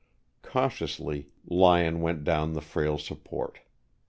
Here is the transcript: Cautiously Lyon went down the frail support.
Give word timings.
Cautiously 0.41 1.29
Lyon 1.45 2.01
went 2.01 2.23
down 2.23 2.53
the 2.53 2.61
frail 2.61 2.97
support. 2.97 3.59